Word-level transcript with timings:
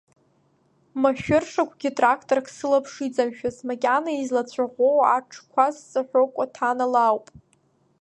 Машәыршақәгьы 1.01 1.89
тракторк 1.97 2.47
сылаԥш 2.55 2.93
иҵамшәац, 3.07 3.57
макьана 3.67 4.11
излацәаӷәоу 4.21 4.97
аҽқәа 5.15 5.65
зҵаҳәо 5.75 6.21
кәаҭанла 6.35 7.01
ауп. 7.09 7.27